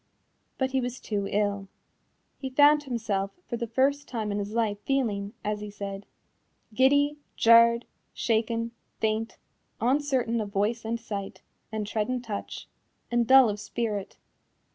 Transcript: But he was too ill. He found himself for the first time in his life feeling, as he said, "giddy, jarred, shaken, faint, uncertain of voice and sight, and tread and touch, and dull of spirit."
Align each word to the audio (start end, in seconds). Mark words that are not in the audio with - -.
But 0.57 0.71
he 0.71 0.81
was 0.81 0.99
too 0.99 1.27
ill. 1.29 1.67
He 2.39 2.49
found 2.49 2.85
himself 2.85 3.29
for 3.47 3.55
the 3.55 3.67
first 3.67 4.07
time 4.07 4.31
in 4.31 4.39
his 4.39 4.51
life 4.51 4.79
feeling, 4.83 5.35
as 5.43 5.59
he 5.61 5.69
said, 5.69 6.07
"giddy, 6.73 7.17
jarred, 7.35 7.85
shaken, 8.11 8.71
faint, 8.99 9.37
uncertain 9.79 10.41
of 10.41 10.49
voice 10.49 10.85
and 10.85 10.99
sight, 10.99 11.43
and 11.71 11.85
tread 11.85 12.09
and 12.09 12.23
touch, 12.23 12.67
and 13.11 13.27
dull 13.27 13.47
of 13.47 13.59
spirit." 13.59 14.17